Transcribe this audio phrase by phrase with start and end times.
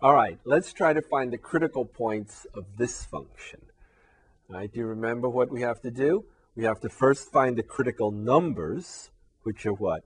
[0.00, 3.60] All right, let's try to find the critical points of this function.
[4.48, 6.24] All right, do you remember what we have to do?
[6.54, 9.10] We have to first find the critical numbers,
[9.42, 10.04] which are what?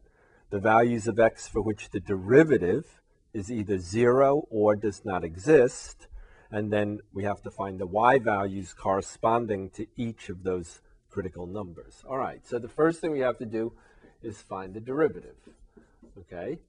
[0.48, 3.02] The values of x for which the derivative
[3.34, 6.06] is either 0 or does not exist.
[6.50, 10.80] And then we have to find the y values corresponding to each of those
[11.10, 12.02] critical numbers.
[12.08, 13.74] All right, so the first thing we have to do
[14.22, 15.36] is find the derivative.
[16.18, 16.60] Okay,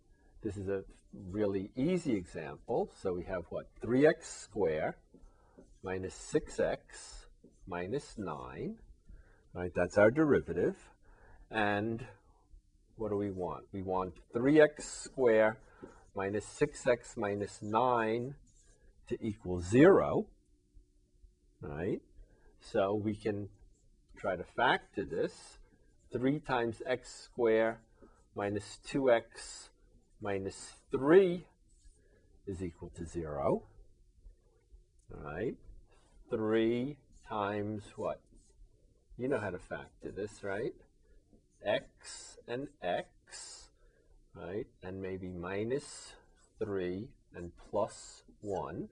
[0.44, 0.84] this is a
[1.32, 2.92] really easy example.
[3.02, 3.68] So we have what?
[3.82, 4.96] 3x squared
[5.83, 6.78] minus 6x
[7.66, 8.75] minus 9.
[9.54, 10.75] Right, that's our derivative.
[11.50, 12.06] And
[12.97, 13.66] what do we want?
[13.71, 15.56] We want 3x squared
[16.16, 18.36] minus 6x minus 9
[19.07, 20.25] to equal 0.
[21.61, 22.02] Right?
[22.60, 23.47] So we can
[24.18, 25.60] try to factor this.
[26.11, 27.78] 3 times x squared
[28.36, 29.69] minus 2x
[30.23, 31.45] minus 3
[32.47, 33.61] is equal to 0.
[35.13, 35.55] All right?
[36.31, 38.21] 3 times what?
[39.17, 40.73] You know how to factor this, right?
[41.65, 43.69] x and x,
[44.33, 44.65] right?
[44.81, 46.13] And maybe minus
[46.59, 48.89] 3 and plus 1,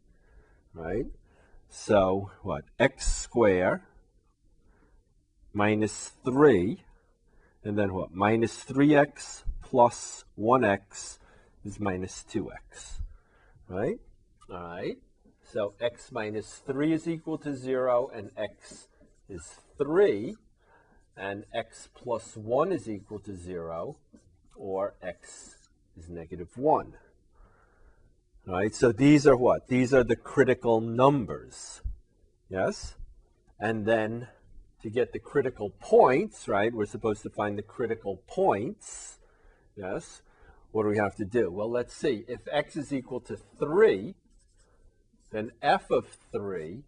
[0.73, 1.05] right?
[1.69, 2.65] So what?
[2.77, 3.81] x squared
[5.53, 6.83] minus 3,
[7.63, 8.13] and then what?
[8.13, 11.17] Minus 3x plus 1x
[11.65, 13.01] is minus 2x,
[13.67, 13.99] right?
[14.49, 14.97] All right.
[15.43, 18.87] So x minus 3 is equal to 0, and x
[19.27, 20.35] is 3,
[21.17, 23.97] and x plus 1 is equal to 0,
[24.55, 25.55] or x
[25.97, 26.93] is negative 1.
[28.47, 29.67] All right, so these are what?
[29.67, 31.81] These are the critical numbers,
[32.49, 32.95] yes?
[33.59, 34.29] And then
[34.81, 39.19] to get the critical points, right, we're supposed to find the critical points,
[39.75, 40.23] yes?
[40.71, 41.51] What do we have to do?
[41.51, 42.23] Well, let's see.
[42.27, 44.15] If x is equal to 3,
[45.31, 46.83] then f of 3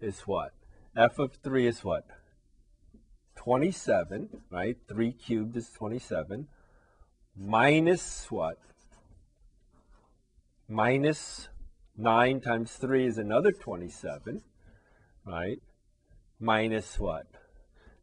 [0.00, 0.52] is what?
[0.96, 2.06] f of 3 is what?
[3.36, 4.76] 27, right?
[4.88, 6.46] 3 cubed is 27.
[7.36, 8.58] Minus what?
[10.68, 11.48] Minus
[11.96, 14.42] 9 times 3 is another 27,
[15.24, 15.60] right?
[16.38, 17.26] Minus what?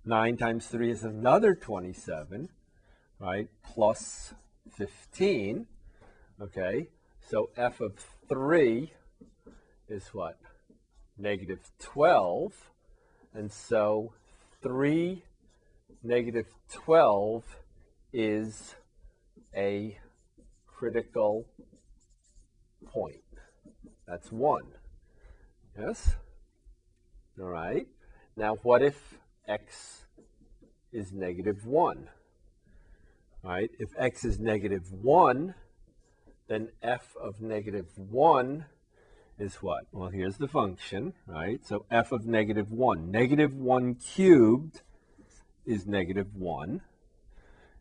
[0.06, 2.50] 9 times 3 is another 27,
[3.20, 3.48] right?
[3.64, 4.34] Plus
[4.76, 5.68] 15.
[6.42, 6.88] Okay,
[7.30, 7.94] so f of
[8.30, 8.94] 3
[9.90, 10.38] is what?
[11.18, 12.54] Negative 12.
[13.34, 14.14] And so
[14.62, 15.24] 3
[16.04, 17.44] negative 12
[18.14, 18.76] is
[19.56, 19.98] a
[20.68, 21.46] critical
[22.86, 23.18] point.
[24.08, 24.64] That's 1.
[25.78, 26.16] Yes?
[27.40, 27.88] All right.
[28.36, 29.18] Now, what if
[29.48, 30.06] x
[30.92, 32.10] is negative 1?
[33.48, 33.72] Right?
[33.80, 35.56] If x is negative 1,
[36.50, 38.66] then f of negative 1
[39.40, 39.86] is what?
[39.92, 41.66] Well, here's the function, right?
[41.66, 43.10] So f of negative 1.
[43.10, 44.82] Negative 1 cubed
[45.66, 46.82] is negative 1.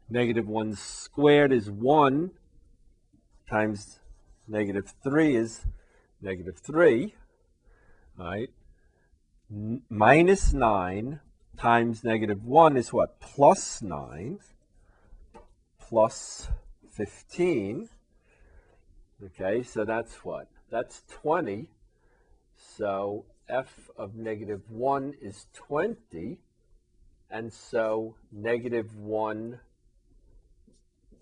[0.09, 2.31] Negative 1 squared is 1
[3.51, 3.99] times
[4.47, 5.67] negative 3 is
[6.23, 7.15] negative 3,
[8.17, 8.51] right?
[9.51, 11.21] N minus 9
[11.59, 13.21] times negative 1 is what?
[13.21, 14.39] Plus 9
[15.89, 16.49] plus
[16.91, 17.89] 15.
[19.25, 20.49] Okay, so that's what?
[20.71, 21.69] That's 20.
[22.57, 26.39] So f of negative 1 is 20.
[27.31, 29.59] And so negative 1,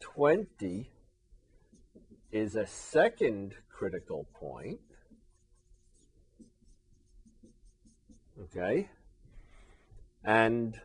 [0.01, 0.91] 20
[2.33, 4.81] is a second critical point.
[8.43, 8.89] Okay?
[10.25, 10.81] And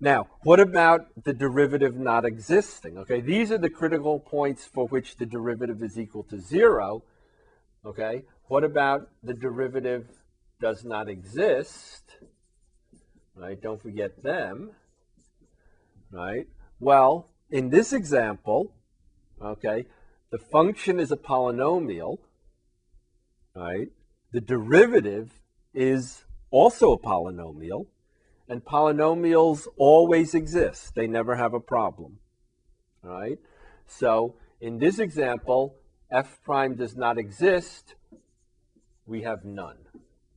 [0.00, 2.98] now, what about the derivative not existing?
[2.98, 7.04] Okay, these are the critical points for which the derivative is equal to zero.
[7.86, 10.06] Okay, what about the derivative
[10.60, 12.16] does not exist?
[13.36, 14.72] Right, don't forget them.
[16.10, 16.46] Right,
[16.80, 18.72] well, in this example,
[19.40, 19.86] okay,
[20.30, 22.18] the function is a polynomial.
[23.54, 23.88] Right,
[24.32, 25.30] the derivative
[25.72, 27.86] is also a polynomial
[28.48, 30.94] and polynomials always exist.
[30.94, 32.18] They never have a problem.
[33.04, 33.38] All right?
[33.86, 35.76] So in this example,
[36.10, 37.94] f prime does not exist.
[39.06, 39.78] We have none.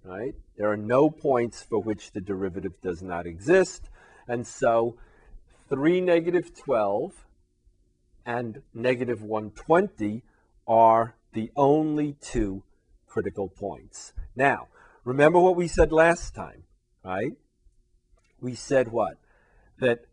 [0.04, 0.36] Right?
[0.58, 3.90] There are no points for which the derivative does not exist.
[4.28, 4.98] And so
[5.70, 7.26] 3 negative 12
[8.26, 10.24] and negative 120
[10.68, 12.64] are the only two
[13.08, 14.14] critical points.
[14.36, 14.68] Now,
[15.04, 16.64] remember what we said last time,
[17.04, 17.34] right?
[18.42, 19.18] We said what?
[19.80, 20.06] That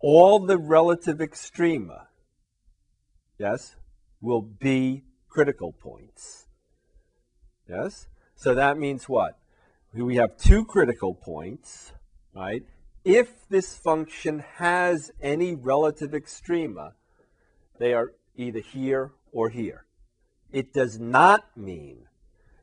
[0.00, 2.06] all the relative extrema,
[3.38, 3.76] yes,
[4.20, 6.46] will be critical points.
[7.68, 8.06] Yes?
[8.34, 9.38] So that means what?
[9.94, 11.92] We have two critical points,
[12.34, 12.62] right?
[13.04, 16.92] If this function has any relative extrema,
[17.78, 19.84] they are either here or here.
[20.50, 22.06] It does not mean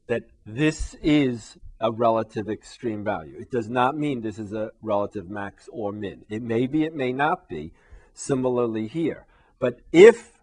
[0.10, 3.38] that this is a relative extreme value.
[3.40, 6.26] It does not mean this is a relative max or min.
[6.30, 7.72] It may be, it may not be.
[8.14, 9.26] Similarly here.
[9.60, 10.42] But if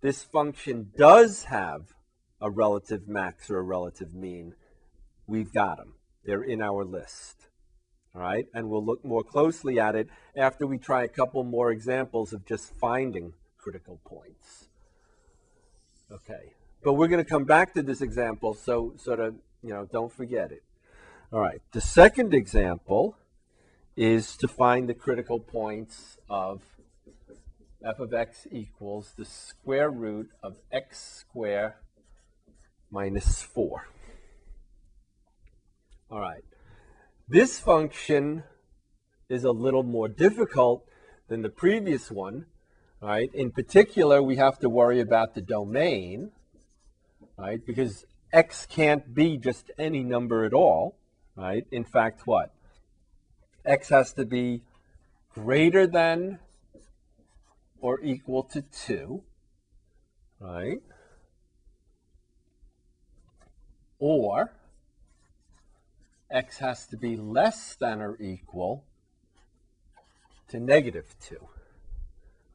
[0.00, 1.94] this function does have
[2.40, 4.54] a relative max or a relative min,
[5.26, 5.94] we've got them.
[6.24, 7.48] They're in our list.
[8.14, 11.70] All right, and we'll look more closely at it after we try a couple more
[11.70, 14.68] examples of just finding critical points.
[16.10, 16.54] Okay,
[16.86, 20.12] but we're going to come back to this example, so sort of, you know, don't
[20.12, 20.62] forget it.
[21.32, 23.16] All right, the second example
[23.96, 26.62] is to find the critical points of
[27.84, 31.72] f of x equals the square root of x squared
[32.88, 33.88] minus 4.
[36.08, 36.44] All right.
[37.26, 38.44] This function
[39.28, 40.84] is a little more difficult
[41.26, 42.46] than the previous one.
[43.02, 43.28] Right?
[43.34, 46.30] In particular, we have to worry about the domain,
[47.38, 47.64] right?
[47.64, 50.96] Because x can't be just any number at all,
[51.36, 51.66] right?
[51.70, 52.52] In fact, what?
[53.66, 54.62] x has to be
[55.34, 56.38] greater than
[57.80, 59.22] or equal to 2,
[60.40, 60.78] right?
[63.98, 64.52] Or
[66.30, 68.84] x has to be less than or equal
[70.48, 71.36] to negative 2.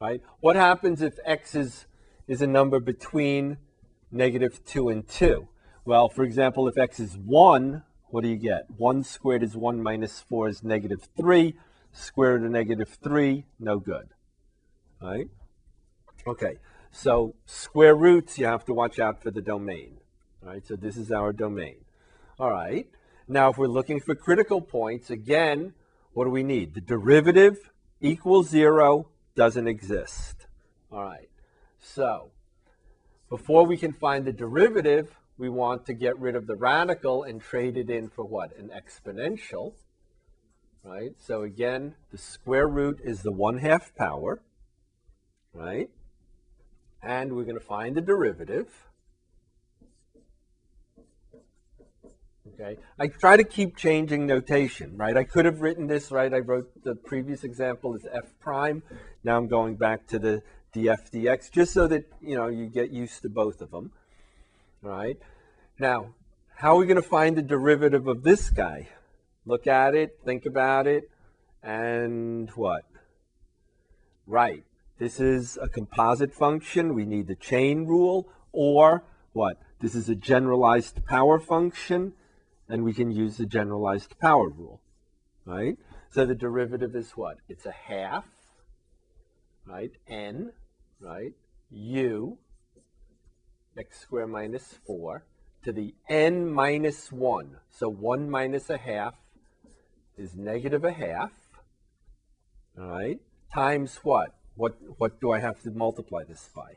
[0.00, 0.20] Right?
[0.40, 1.86] What happens if x is,
[2.26, 3.58] is a number between
[4.12, 5.48] negative 2 and 2?
[5.84, 8.70] Well, for example, if x is 1, what do you get?
[8.76, 11.54] 1 squared is 1 minus 4 is negative 3.
[11.92, 14.08] Square root of negative 3, no good.
[15.00, 15.28] Right?
[16.26, 16.58] Okay,
[16.90, 19.98] so square roots, you have to watch out for the domain.
[20.42, 21.76] All right, so this is our domain.
[22.38, 22.86] All right,
[23.28, 25.74] now, if we're looking for critical points, again,
[26.12, 26.74] what do we need?
[26.74, 27.70] The derivative
[28.00, 30.46] equals zero doesn't exist.
[30.90, 31.30] All right.
[31.78, 32.30] So,
[33.32, 37.40] before we can find the derivative, we want to get rid of the radical and
[37.40, 38.54] trade it in for what?
[38.58, 39.72] An exponential.
[40.84, 41.12] Right?
[41.16, 44.42] So again, the square root is the 1 half power.
[45.54, 45.88] Right?
[47.02, 48.68] And we're going to find the derivative.
[52.52, 55.16] Okay, I try to keep changing notation, right?
[55.16, 56.34] I could have written this, right?
[56.34, 58.82] I wrote the previous example as f prime.
[59.24, 60.42] Now I'm going back to the
[60.74, 63.92] df dx, just so that, you know, you get used to both of them,
[64.80, 65.18] right?
[65.78, 66.14] Now,
[66.56, 68.88] how are we going to find the derivative of this guy?
[69.44, 71.10] Look at it, think about it,
[71.62, 72.84] and what?
[74.26, 74.64] Right,
[74.98, 76.94] this is a composite function.
[76.94, 79.58] We need the chain rule, or what?
[79.80, 82.12] This is a generalized power function
[82.68, 84.80] and we can use the generalized power rule,
[85.44, 85.76] right?
[86.10, 87.38] So the derivative is what?
[87.48, 88.24] It's a half,
[89.66, 89.90] right?
[90.06, 90.52] n,
[91.02, 91.32] right?
[91.70, 92.38] u,
[93.76, 95.24] x squared minus 4,
[95.64, 97.56] to the n minus 1.
[97.70, 99.14] So 1 minus a half
[100.16, 101.32] is negative a half,
[102.78, 103.20] all right?
[103.52, 104.34] Times what?
[104.54, 106.76] What, what do I have to multiply this by?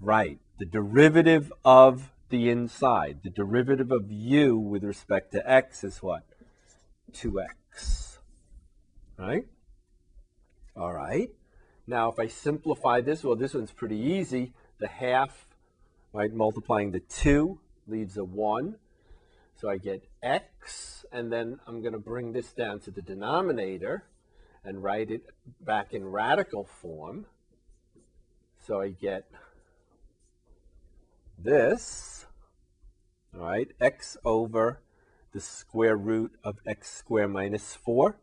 [0.00, 3.20] Right, the derivative of the inside.
[3.22, 6.24] The derivative of u with respect to x is what?
[7.12, 8.18] 2x.
[9.18, 9.44] Right?
[10.74, 11.30] All right.
[11.86, 14.52] Now, if I simplify this, well, this one's pretty easy.
[14.78, 15.46] The half,
[16.12, 18.76] right, multiplying the 2 leaves a 1.
[19.56, 24.04] So I get x, and then I'm going to bring this down to the denominator
[24.64, 25.26] and write it
[25.60, 27.26] back in radical form.
[28.66, 29.24] So I get
[31.36, 32.26] this
[33.34, 34.82] all right, x over
[35.32, 38.18] the square root of x squared minus 4.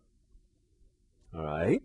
[1.36, 1.82] All right.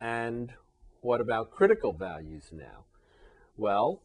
[0.00, 0.52] And
[1.00, 2.84] what about critical values now?
[3.56, 4.02] Well,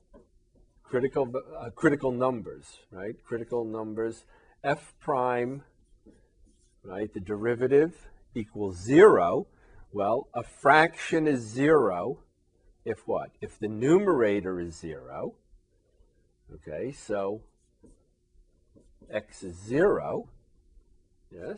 [0.83, 3.15] critical, uh, critical numbers, right?
[3.23, 4.25] Critical numbers,
[4.63, 5.63] f prime,
[6.83, 7.13] right?
[7.13, 9.47] The derivative equals 0.
[9.91, 12.19] Well, a fraction is 0
[12.83, 13.31] if what?
[13.41, 15.35] If the numerator is 0
[16.53, 17.41] Okay, so
[19.11, 20.29] x is 0.
[21.31, 21.57] Yes.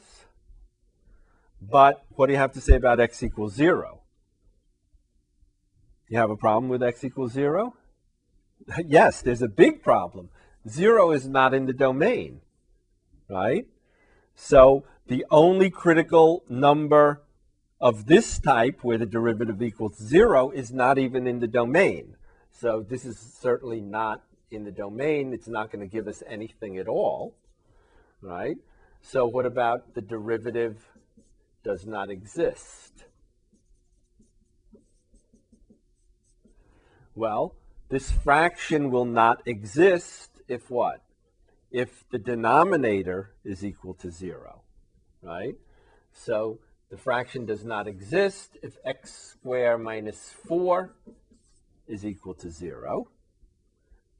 [1.61, 3.96] But what do you have to say about x equals 0?
[6.09, 7.75] You have a problem with x equals 0?
[8.85, 10.29] yes, there's a big problem.
[10.67, 12.41] 0 is not in the domain,
[13.29, 13.65] right?
[14.35, 17.23] So the only critical number
[17.79, 22.15] of this type where the derivative equals 0 is not even in the domain.
[22.51, 26.77] So this is certainly not in the domain, it's not going to give us anything
[26.77, 27.35] at all,
[28.21, 28.57] right?
[29.01, 30.77] So what about the derivative
[31.63, 33.06] does not exist?
[37.17, 37.55] Well,
[37.89, 41.01] this fraction will not exist if what?
[41.71, 44.61] If the denominator is equal to zero,
[45.23, 45.55] right?
[46.13, 46.59] So
[46.91, 50.93] the fraction does not exist if x squared minus 4
[51.87, 53.07] is equal to 0.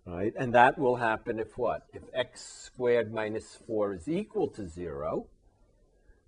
[0.04, 0.34] Right?
[0.36, 1.84] And that will happen if what?
[1.94, 5.27] If x squared minus 4 is equal to 0,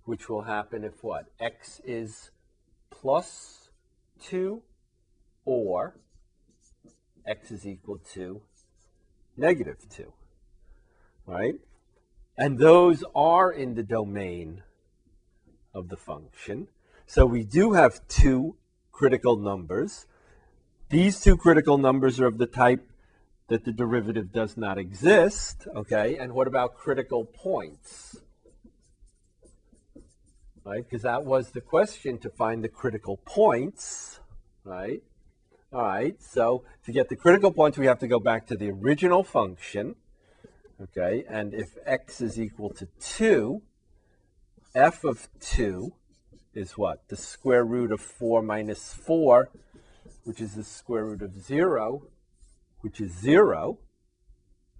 [0.04, 1.26] which will happen if what?
[1.40, 2.30] x is
[2.90, 3.70] plus
[4.22, 4.62] 2
[5.44, 5.96] or
[7.30, 8.42] x is equal to
[9.36, 10.12] negative 2.
[11.26, 11.54] Right?
[12.36, 14.62] And those are in the domain
[15.72, 16.68] of the function.
[17.06, 18.56] So we do have two
[18.90, 20.06] critical numbers.
[20.88, 22.86] These two critical numbers are of the type
[23.48, 26.16] that the derivative does not exist, okay?
[26.16, 28.16] And what about critical points?
[30.64, 34.20] Right, because that was the question to find the critical points,
[34.62, 35.02] right?
[35.72, 38.70] All right, so to get the critical points, we have to go back to the
[38.70, 39.94] original function,
[40.82, 41.24] okay?
[41.28, 43.62] And if x is equal to 2,
[44.74, 45.92] f of 2
[46.54, 47.06] is what?
[47.08, 49.48] The square root of 4 minus 4,
[50.24, 52.02] which is the square root of 0,
[52.80, 53.78] which is 0.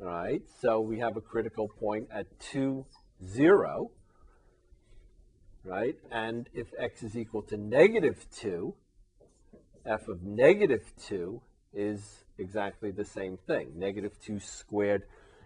[0.00, 2.84] All right, so we have a critical point at 2,
[3.24, 3.92] 0.
[5.62, 8.74] Right, and if x is equal to negative 2,
[9.86, 11.40] f of negative 2
[11.72, 13.72] is exactly the same thing.
[13.76, 15.04] Negative 2 squared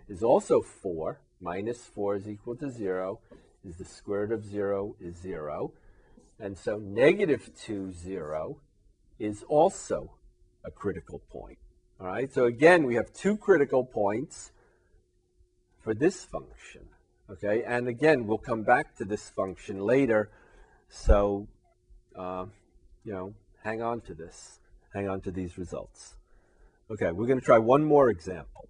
[0.08, 1.20] is also 4.
[1.40, 3.20] Minus 4 is equal to 0
[3.64, 5.72] is the square root of 0 is 0.
[6.38, 8.60] And so negative 2, 0
[9.18, 10.12] is also
[10.64, 11.58] a critical point.
[12.00, 14.50] All right, so again, we have two critical points
[15.82, 16.88] for this function.
[17.30, 20.30] Okay, and again, we'll come back to this function later.
[20.88, 21.48] So,
[22.18, 22.46] uh,
[23.04, 24.60] you know, hang on to this,
[24.92, 26.14] hang on to these results.
[26.90, 28.68] Okay, we're going to try one more example.